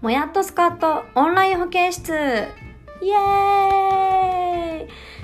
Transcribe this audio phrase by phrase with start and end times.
[0.00, 2.12] もやっとスカットオンライン保健室。
[2.12, 3.79] イエーイ。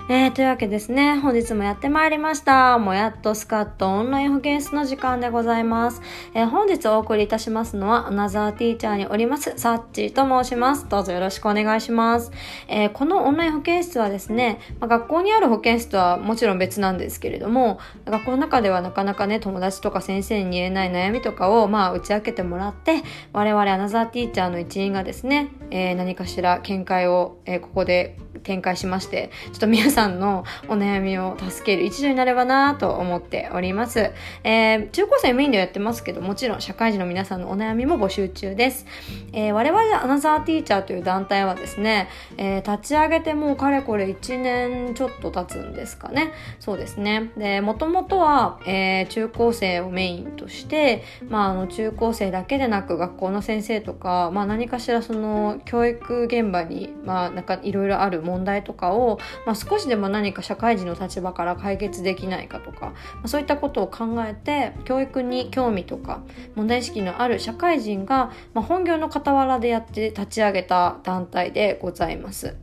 [0.08, 2.78] えー、というわけですね、本日もやってまいりました。
[2.78, 6.00] もやっとスカットオンライン保健室の時間でございます。
[6.32, 10.88] えー、本日お送りいたしますのは、アナザーティーチャーにおります、サッチーと申します。
[10.88, 12.30] どうぞよろしくお願いします。
[12.68, 23.02] えー、このオンライン保健室はですね、まあ、学校にある保健室とはもちろん別なんですけれども、学校の中ではなかなかね、友達とか先生に言えない悩みとかを、まあ、打ち明けてもらって、
[23.32, 34.10] 我々アナザーティーチャーの一員がですね、えー、何かしら見解を、えここで展開しまして、ちょっと皆さんさんのお悩みを助ける一助になればなと思っております。
[34.44, 38.84] えー、中高生メインでやってますけど、もちろん社会人の皆さんのお悩みも募集中です。
[39.32, 46.32] えー、我々アナザーティーチャーという団体はですね、えー、立ち上げてもうかれこれ1年ちょっと経つんですかね。
[46.60, 47.32] そうですね。
[47.38, 66.22] で、もともとは、えー、中高生をメインとして、まあ、あの、中高生だけでなく学校の先生とか、まあ、何かしらその教育現場に、まあ、なんかいろいろある問題とかを、まあ、少しでも何か社会人の立場から解決できないかとか、まあ、そういったことを考えて教育に興味とか
[66.54, 72.56] 問題意識のある社会人が、まあ、本業の傍らでやって立ち上げた団体でございます。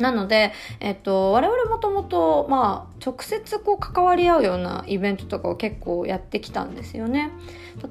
[0.00, 7.30] なので、えっと、我々もともと、まあ、直接こう関わり合うようなイベントとかを結構やってきたんですよね。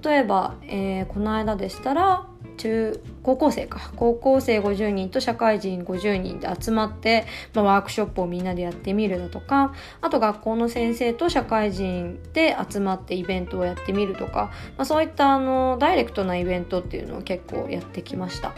[0.04, 2.26] 例えば、えー、この間でしたら、
[2.58, 3.92] 中高校生か。
[3.96, 18.54] 高校生50人と社会人50人で集まって、まあ、ワークショップをみんなでやってみるだとかあと学校の先生と社会人で集まってイベントをやってみるとか、まあ、そういったあのダイレクトなイベントっていうのを結構やってきました。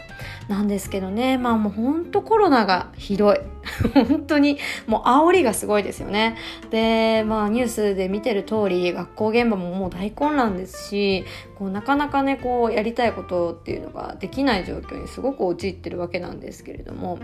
[0.48, 3.40] なんですけどねまあもうほんとコロナがひどい。
[3.94, 6.36] 本当にもう煽りがすごいですよね。
[6.70, 11.24] でまあニュースで見てる通り学校現場ももう大混乱ですし
[11.58, 17.18] こうなかなかねこうやりたいことっていうのができないない状況にすごく陥ってるわけなんですけれども。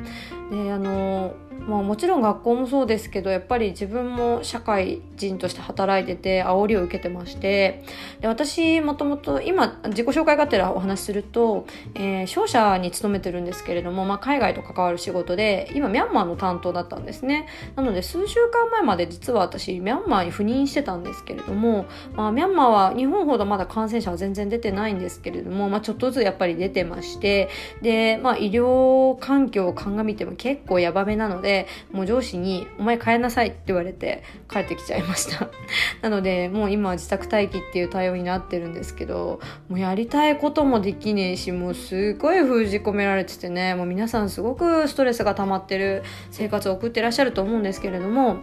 [0.51, 1.35] であの
[1.67, 7.85] まあ、もちろん学校もそうですけどやっぱり自分も社会人として働いてて煽りを受けてまして
[8.21, 17.47] で私もともと今自己紹介がてらお話しすると、えー、商社に勤めてるんですけれども、まあ、海外と関わる仕事で今ミャンマーの担当だったんですね。
[17.77, 27.49] なので数週間前まで実は私ミャンマーに赴任してたんですけれども、まあ、ミャンマーは日本ほどまだ感染者は全然出てないんですけれども、まあ、ちょっとずつやっぱり出てまして
[27.83, 35.49] で、まあ、医療環境を鑑みても結構ヤバめなのでで、もう上司に、お前帰んなさいって言われて帰ってきちゃいました。
[36.03, 48.37] なので、もう今は自宅待機っていう対応になってるんですけど、もうやりたいこともできねえし、もうすごい封じ込められててね、もう皆さんすごくストレスが溜まってる生活を送ってらっしゃると思うんですけれども、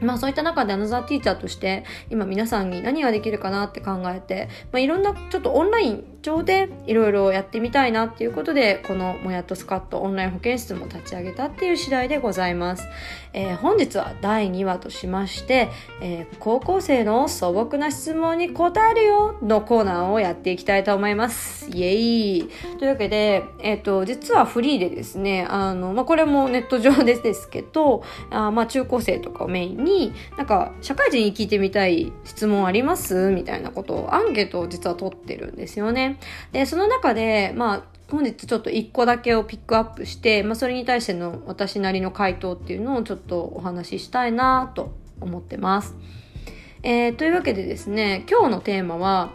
[0.00, 12.88] まあそういった中でアナザーティーチャーとして今皆さんに何ができるかなって考えて、まあ、いろんなちょっとオンライン上でいろいろやってみたいなっていうことでこのもやっとスカットオンライン保健室も立ち上げたっていう次第でございます、
[13.32, 15.68] えー、本日は第2話としまして、
[16.02, 21.70] えー、高校生の素朴な質問に答えるよのコーナーをやっていきたいと思います。
[21.70, 22.48] イエイ。
[22.78, 33.30] というわけで、えっ、ー、と実はフリーでですねあの、まあ、これもネット上でですけどあまあ中高生とかをメインにになんか社会人に聞いてみたい質問あります？
[33.30, 36.18] みたいなことをアンケートを実は取ってるんですよね。
[36.52, 45.94] で、その中で、まあ、本日ちょっと1個だけをピックアップして、まあ、それに対しての私なりの回答っていうのをちょっとお話ししたいなと思ってます。
[46.82, 49.32] えー、というわけでですね、今日のテーマは、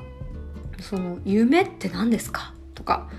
[0.79, 2.53] その、夢って何ですか？
[2.75, 3.09] とか、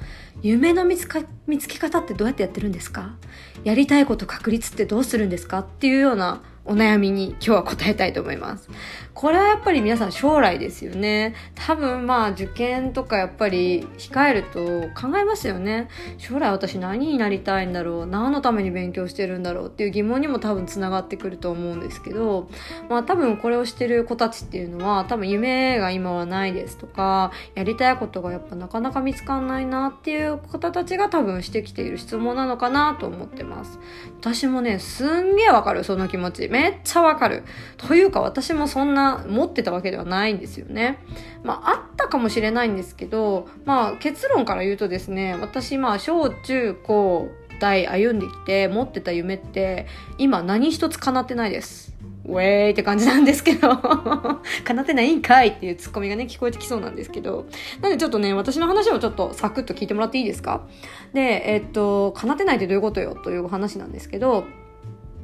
[0.41, 3.16] 夢の見つか見つけ方ってどうやってやってるんですか？
[3.62, 5.59] やりたいこと確立ってどうするんですか？
[5.60, 8.68] っていうようなお悩みに今日は答えたいと思います。
[9.14, 11.34] これはやっぱり皆さん将来ですよね。
[11.54, 15.88] 多分まあ受験とかやっぱり控えると考えますよね。
[16.18, 22.48] 将来私何になりたいんだろう何のために勉強してるんだろうっていう疑問にも多分つながってくると思うんですけど、
[22.88, 33.81] まあ多分これをしてる子たちっていうのは多分夢が今はないですとか、やりたいことがやっぱなかなか見つかんないなっていう方たちが多分してきている質問なのかなと思ってます。
[34.20, 36.51] 私もね、すんげえわかる、その気持ち。
[36.52, 37.43] めっちゃわかる。
[37.78, 40.99] というか私もそんな持ってたわけではないんですよね。
[41.43, 47.28] まあ、あったかもしれないんですけど、まあ、結論から言うとですね、私、まあ、小中高
[47.58, 49.87] 大歩んできて持ってた夢って、
[50.19, 51.90] 今何一つ叶ってないです。
[52.25, 53.76] ウェーイって感じなんですけど
[54.62, 57.46] 叶ってないんかいっていうツッコミがね、聞こえてきそうなんですけど。
[57.81, 60.66] なんでちょっとね、私の話をちょっとサクッと聞いてもらっていいですか？
[61.12, 63.16] で、えっと、叶ってないってどういうことよ？
[63.16, 64.44] という話なんですけど、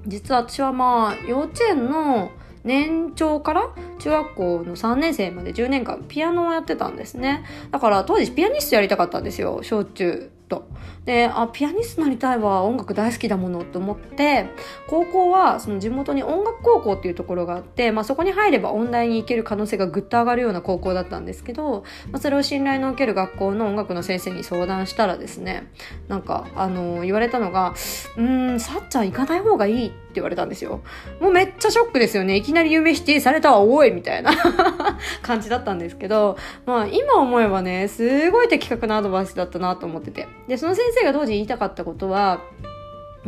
[0.08, 2.30] 実は私はまあ、幼稚園の
[2.64, 3.68] 年長から
[3.98, 7.44] 中学校の3年生まで10年間ピアノをやってたんですね。
[7.70, 10.30] だから当時ピアニストやりたかったんですよ、小中。
[10.48, 10.68] と。
[11.04, 14.46] で、あ、ピアニストになりたいわ、音楽大好きだものと思って、
[14.88, 25.70] 高校はその地元に音楽高校っていうところがあって、まあそこに入れば音大に行ける可能性がぐっと上がるような高校だったんですけど、まあそれを信頼の受ける学校の音楽の先生に相談したらですね、
[26.08, 27.74] なんか、あの、言われたのが、
[28.16, 30.82] うーん、さっちゃん行かない方がいいって言われたんですよ。
[31.20, 32.36] もうめっちゃショックですよね。
[32.36, 34.32] いきなり夢否定されたわ、おいみたいな
[35.22, 36.36] 感じだったんですけど、
[36.66, 40.37] まあ今思えばね、すごい的確なアドバイスだったなと思ってて。
[40.48, 42.40] で、その先生が当時言いたかったことは、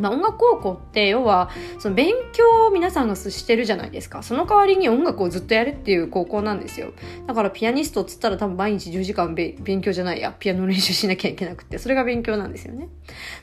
[0.01, 4.23] まあ、音楽高校って要はその勉強を皆さんがしてるじゃないですか。
[4.23, 6.93] その代わりに音楽をずっとやるっていう高校なんですよ。
[7.27, 10.35] だからピアニストっつったら多分毎日10時間勉強じゃないや。
[10.39, 11.79] ピアノ練習しなきゃいけなくて。
[11.79, 12.89] それが勉強なんですよね。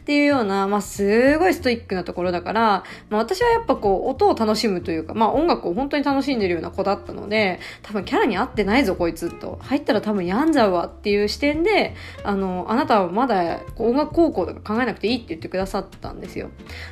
[0.01, 9.59] っていうような、まあ、すごいストイックなところだから、まあ、私はやっぱこう音を楽しむというか、まあ、音楽を本当に楽しんでるような子だったので多分キャラに合ってないぞこいつと。
[9.61, 16.46] 入ったら多分病んじゃうわっていう視点であのあなたはまだ音楽高校とか考えなくていいって言ってくださったんですよ。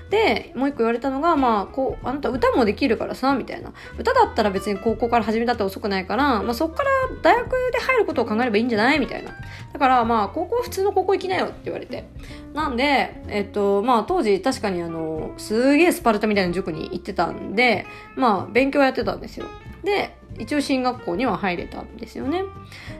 [0.09, 3.73] でもう一個言われたのが、まあ、こうあなた歌もできるからさみたいな。
[3.97, 6.89] 歌だったら別に高校から始めたって遅くないから、まあ、そこから
[7.21, 8.99] 大学で入ることを考えればいいんじゃない？
[8.99, 9.31] みたいな。
[9.73, 12.05] だからまあ高校普通の高校行きなよって言われて。
[12.53, 17.85] なんで、えっと、まあ当時確かにあの、すげえスパルタみたいな塾に行ってたんで、
[18.15, 19.45] まあ勉強やってたんですよ。
[19.83, 22.43] で、一応進学校には入れたんですよね。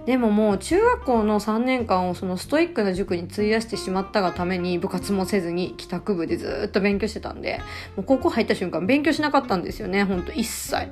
[0.05, 7.59] でももう中学校の3年間をそのストイックな塾に費やしてしまったがために部活もせずに帰宅部でずっと勉強してたんで、
[7.95, 10.87] もう高校入った瞬間勉強しなかったんですよね、ほんと一切。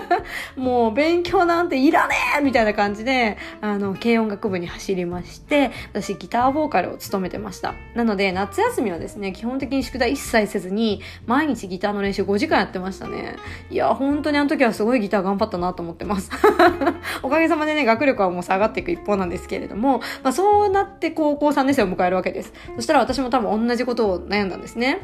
[0.56, 7.74] もう勉強なんていらねえみたいな感じで、あの、軽音楽部に走りまして、私ギターボーカルを務めてました。
[7.94, 13.36] なので夏休みはですね、基本的に宿題一切せずに、毎日ギターの練習5時間やってましたね。
[13.70, 16.30] いや、本当にあの時はすごいギター頑張ったなとと思ってます。
[17.22, 22.52] おかげさまでね、学力はもう下がっていく一方なんですけれども、まあそうなって高校3年生を迎えるわけです。
[22.76, 25.00] そしたら私も多分同じことを悩んだんですね。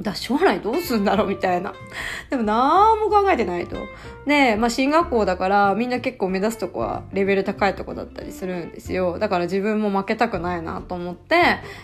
[0.00, 1.72] だ将来どうすんだろうみたいな。
[2.28, 3.76] でも何も考えてないと。
[4.26, 9.18] で、まあ進学校だからみんな結構目指すとこはレベル高いとこだったりするんですよ。
[9.18, 11.36] だから自分も負けたくないなと思って、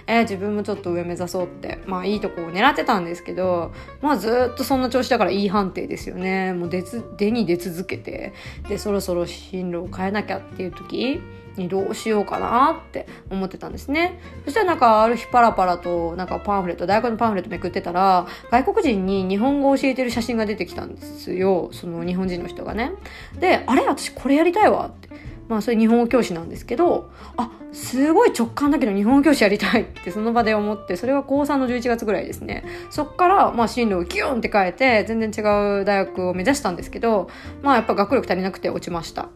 [0.08, 3.72] えー、自分もちょっと上目指そうって、まあいいとこを狙ってたんですけど、
[4.02, 6.52] まあずっとそんな調子だからいい判定ですよね。
[6.52, 6.82] もう出、
[7.16, 8.32] 出に出続けて、
[8.68, 11.20] で、そろそろ進路を変えなきゃっていう時、
[11.56, 14.20] にどうしようかなって思ってたんですね。
[14.44, 21.70] そしたらなんかある日パラパラとなんかパンフレット、大学のパンフレットめくってたら、外国人に日本語を教えてる写真が出てきたんですよ。
[21.72, 22.92] その日本人の人がね。
[23.38, 25.29] で、あれ私これやりたいわって。
[25.50, 32.64] まあそれ日本語教師なんですけど、あ、すごい直感だけど日本語教師やりたいってその場で思って、それは高3の11月ぐらいですね。
[32.88, 37.28] そっからまあ進路をギューンって変えて、全然違う大学を目指したんですけど、
[37.62, 39.28] まあやっぱ学力足りなくて落ちました。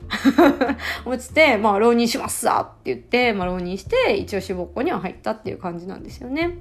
[1.04, 6.58] 落ちて、まあ浪人しますさって言って、まあ浪人して、一応志望校には入ったっていう感じなんですよね。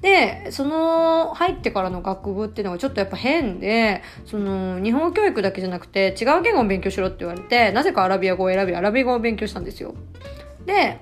[0.00, 9.94] で、その入ってからの学部っていうのがちょっとやっぱ変で、その日本語教育だけじゃなくて違う言語を勉強しろって言われて、なぜかアラビア語を選び、アラビア米語を勉強したんですよ。
[10.64, 11.00] で、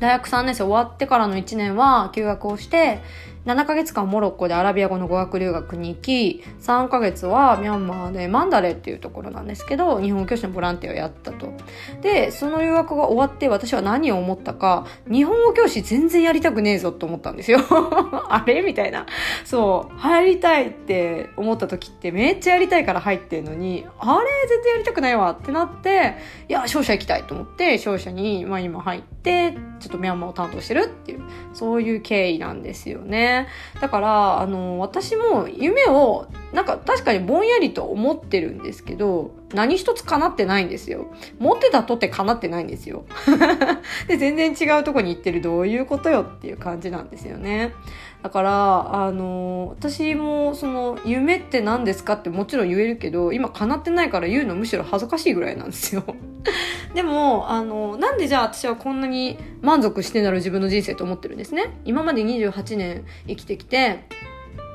[0.00, 2.98] 大学3年生終わってからの1年は休学をして、
[3.46, 11.52] 7ヶ月間モロッコでアラビア語の語学留学に行き、3ヶ月はミャンマーでマンダレっていうところなんですけど、日本語教師のボランティアをやったと。
[12.00, 17.58] で、その留学が終わって私は何を思ったか、日本語教師全然やりたくねえぞと思ったんですよ。
[18.30, 18.62] あれ？
[18.62, 19.04] みたいな。
[19.44, 24.26] そう、入りたいって思った時ってめっちゃやりたいから入ってんのに、あれ？
[24.48, 26.14] 全然やりたくないわってなって、
[26.48, 31.22] いや、商社行きたいと思って、商社に、まあ今入って、ちょっとミャンマーを担当してるっていう、
[31.52, 33.33] そういう経緯なんですよね。
[33.80, 41.06] だから、あの、私も夢を、なんか確かにぼんやりと思ってるんですけど、何一つ叶ってないんですよ。
[41.38, 43.04] 持ってたとって叶ってないんですよ。
[44.08, 47.72] で、全然違うとこに行ってるどういうことよっていう感じなんですよね。
[48.22, 56.02] だから、あの、私もその、夢って何ですかってもちろん言えるけど、今叶ってないから言うのむしろ恥ずかしいぐらいなんですよ。
[56.94, 61.80] でも、あの、なんでじゃあ私はこんなに満足してなる自分の人生と思ってるんですね？
[61.84, 64.04] 今まで28年生きてきて、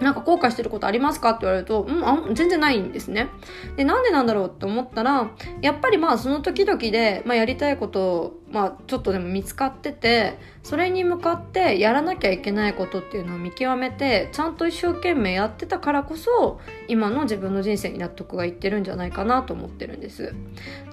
[0.01, 3.27] なんか後悔してることありますかって言われると、うん、あ全然ないんですね。
[3.75, 20.33] で、なんでなんだろうって思ったら、やっぱりまあその時々で、まあやりたいこと、まあちょっとでも見つかってて、それに向かってやらなきゃいけないことっていうのを見極めて、ちゃんと一生懸命やってたからこそ、今の自分の人生に納得がいってるんじゃないかなと思ってるんです。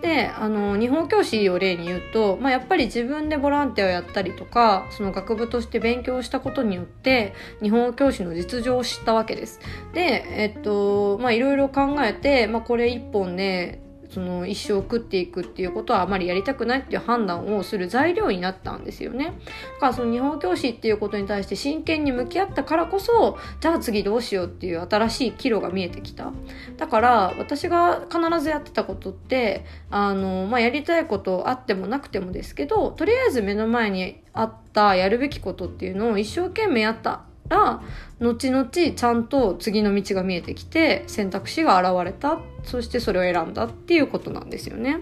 [0.03, 9.61] で、あの、日本教師を例に言うと、まあやっぱり自分でボランティアをやったりとか、その学部として勉強したことによって、日本教師の実情を知ったわけです。
[9.95, 13.86] で、えっと、まあいろいろ考えて、まあこれ一本で、
[14.17, 19.35] その一生食っていくっていうことはあまりやりたくないっていう判断をする材料になったんですよね。
[19.75, 26.33] だからその日本教師っていうことに対して真剣に向き合ったからこそ、じゃあ次どうしようっていう新しい岐路が見えてきた。
[26.79, 37.81] だから私が必ずやってたことって、あの、まあ、やりたいことあってもなくてもですけど、とりあえず目の前にあったやるべきことっていうのを一生懸命やったら
[38.21, 42.39] 後々ちゃんと次の道が見えてきて選択肢が現れた。
[42.63, 44.99] そしてそれを選んだっていうことなんですよね。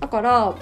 [0.00, 0.54] だから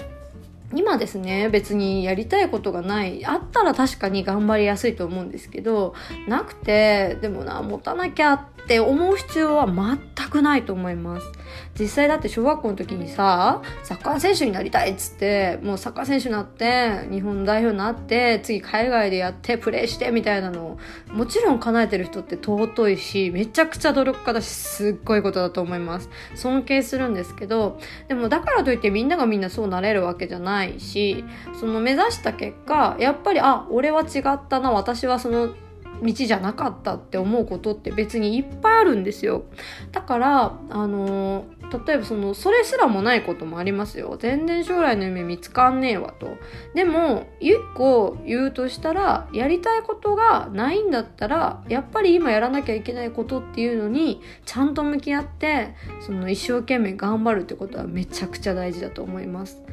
[0.75, 5.93] 今ですね別にやりたいことがないあったら確かに頑張りやすいと思うんですけど
[6.27, 11.31] なくてでもな持たなきゃって思う必要は全くないと思います。
[11.79, 20.79] 実際だって小学校の時にさサッカー選手になりたいっつってもうサッカー選手になって日本代表になって次海外でやってプレーしてみたいなのを
[21.11, 26.09] もちろん叶えてる人って尊いしめちゃくちゃ努力家だしすっごいことだと思います。
[26.35, 30.62] 尊敬するんですけどでもだからといってみんながみんなそうなれるわけじゃない。
[30.63, 31.23] ないし
[31.59, 35.53] その目指した結果やっぱりあ俺は違ったな私はその
[36.01, 39.43] 道じゃなかったって思うことって別にいっぱいあるんですよ。
[39.91, 41.45] だから、あの
[41.85, 44.17] 例えばその、それすらもないこともありますよ。
[44.19, 46.37] 全然将来の夢見つかんねえわと。
[46.75, 59.63] でも、一個言うとしたら、やりたいことがないんだったら、やっぱり今やらなきゃいけないことっていうのに、ちゃんと向き合って、その一生懸命頑張るってことはめちゃくちゃ大事だと思います。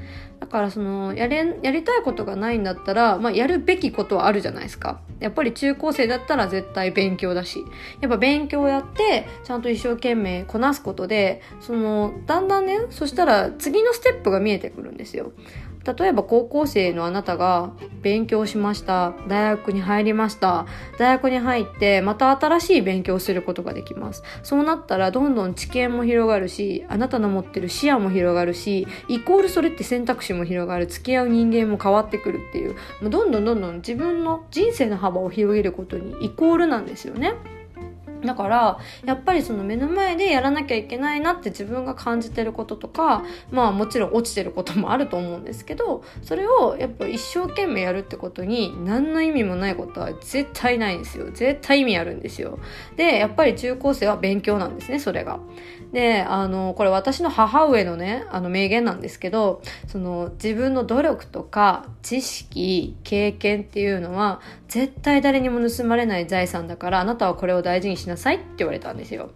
[0.40, 5.00] だからそのやれやりたいことがないんだったら、まあ、やるべきことはあるじゃないですか。
[5.20, 7.62] やっぱり中高生だったら絶対勉強だし。
[8.00, 15.32] やっぱ勉強をやってちゃんと一生懸命こなすことでそのだんだんねそしたら次のステップが見えてくるんですよ。
[15.84, 17.72] 例えば高校生のあなたが
[18.02, 19.14] 勉強しました。
[19.28, 20.66] 大学に入りました。
[20.98, 24.22] 大学に入ってまた新しい勉強をすることができます。
[24.42, 30.86] そうなったらどんどん知見も広がるし、あなたの持ってる視野も広がるし、イコールそれって選択肢も広がる。
[30.86, 37.34] 付き合う人間も変わってくるっていう、もうどんどんどんどん自分の人生の幅を広げることにイコールなんですよね。
[38.24, 51.30] だから、やっぱりその目の前でやらなきゃいけないなって自分が感じてることとか、まあもちろん落ちてることもあると思うんですけど、それをやっぱ一生懸命やるってことに何の意味もないことは絶対ないんですよ。
[51.32, 52.58] 絶対意味あるんですよ。
[52.96, 55.40] で、やっぱり中高生は勉強なんですね、それが。
[55.92, 69.30] で、あの、これ私の母上のね、あの名言なんですけど、その自分の努力とか知識、経験っていうのは絶対誰にも盗まれない財産だからあなたはこれを大事にしなさいって言われたんですよ。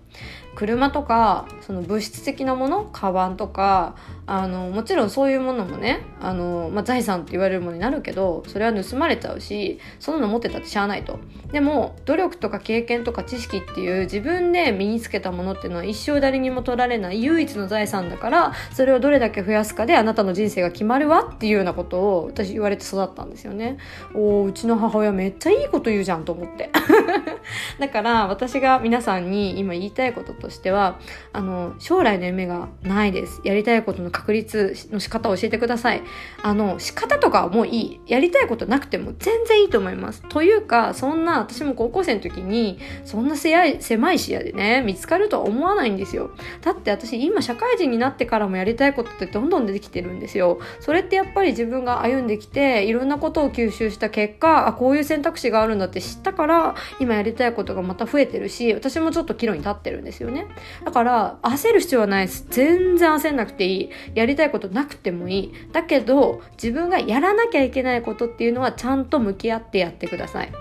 [0.54, 3.96] 車とかその物質的なものカバンとか
[4.26, 11.18] あのもちろんそういうものもねあの、まあ、財産って言われるものになるけどそれは盗まれちゃうしそんなの持ってたってしゃあないと。
[11.52, 23.78] でも努力とか経験とか知識っていう自分で身につけたものっていうのは一生誰にも取られない唯一の財産だからそれをどれだけ増やすかであなたの人生が決まるわっていうようなことを私言われて育ったんですよね。
[24.14, 26.70] おうちの母親めっちゃいいこと言うじゃんと思って。
[27.78, 30.98] だから私が皆さんに今言いたいこととしては
[31.32, 36.02] あの将来の夢がないですやりたいことの確率の仕方を教えてください。
[36.42, 38.00] あの、仕方とかはもういい。
[38.06, 40.22] やりたいことなくても全然いいと思います。
[40.28, 46.30] というか、そんな、私も高校生の時に、そんな狭い狭い視野でね、見つかるとは思わないんですよ。
[46.62, 50.58] だって私、今社会人になってからもやりたいことってどんどん出てきてるんですよ。
[50.80, 60.33] それってやっぱり自分が歩んできて、いろんなことを吸収した結果、あ、こういう選択肢があるんだって知ったから、今やりたいことがまた増えてるし、私もちょっと岐路に立ってるんですよね。
[60.34, 60.46] ね
[60.84, 62.46] だから、焦る必要はないです。
[62.50, 63.90] 全然焦んなくていい。
[64.14, 65.52] やりたいことなくてもいい。
[65.72, 70.52] だけど、自分がやらなきゃいけないことっていうのはちゃんと向き合ってやってください。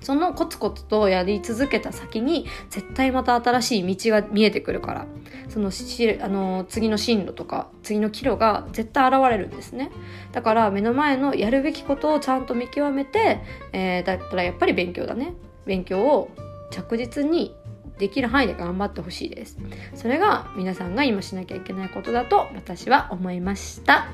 [0.00, 5.06] そのコツコツとやり続けた先に絶対また新しい道が見えてくるから
[5.48, 9.90] そのあの次の進路とか次の岐路が絶対現れるんですね
[10.32, 13.42] だから目の前のやるべきことをちゃんと見極めて、
[13.72, 15.34] えー、だったらやっぱり勉強だね
[15.66, 16.30] 勉強を
[16.70, 17.54] 着実に
[18.00, 19.58] できる範囲で頑張ってほしいです。
[19.94, 24.08] それが皆さんが今しなきゃいけないことだと私は思いました。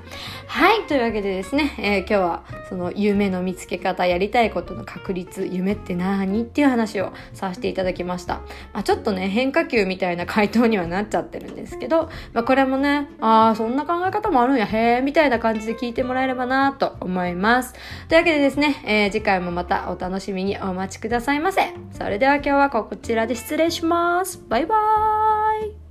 [0.49, 8.41] はい、というわけでですね、えー、今日はその夢の見つけ方、やりたいことの確率、夢って何っていう話をさせていただきました。
[8.73, 17.75] まあ、ちょっとね、変化球みたいな回答にはなっちゃってるんですけど、まあ、これもね、ああ、そんな考え方もあるんや、へえ、みたいな感じで聞いてもらえればなと思います。
[18.09, 21.73] というわけでですね、えー、次回もまたお楽しみにお待ちくださいませ。
[21.93, 23.76] それでは今日はこちらで失礼します。
[23.77, 24.43] します。
[24.49, 25.86] バイバイ。